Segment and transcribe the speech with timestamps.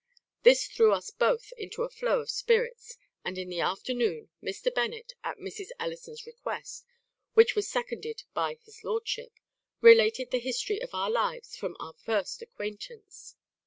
[0.41, 4.73] This threw us both into a flow of spirits; and in the afternoon Mr.
[4.73, 5.67] Bennet, at Mrs.
[5.79, 6.87] Ellison's request,
[7.35, 9.33] which was seconded by his lordship,
[9.79, 13.35] related the history of our lives from our first acquaintance.